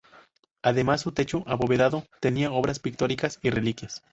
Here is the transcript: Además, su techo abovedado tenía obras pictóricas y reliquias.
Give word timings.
Además, 0.63 1.01
su 1.01 1.11
techo 1.11 1.43
abovedado 1.45 2.07
tenía 2.19 2.49
obras 2.51 2.79
pictóricas 2.79 3.37
y 3.43 3.51
reliquias. 3.51 4.01